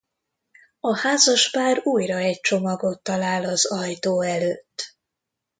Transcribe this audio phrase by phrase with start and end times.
[0.79, 4.95] A házaspár újra egy csomagot talál az ajtó előtt.